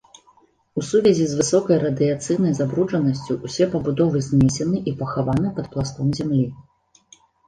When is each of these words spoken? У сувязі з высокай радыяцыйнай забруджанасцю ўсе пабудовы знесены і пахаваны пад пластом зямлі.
У 0.79 0.83
сувязі 0.91 1.25
з 1.33 1.35
высокай 1.41 1.77
радыяцыйнай 1.83 2.55
забруджанасцю 2.59 3.37
ўсе 3.49 3.67
пабудовы 3.73 4.21
знесены 4.29 4.81
і 4.93 4.95
пахаваны 5.03 5.53
пад 5.59 5.69
пластом 5.75 6.07
зямлі. 6.21 6.47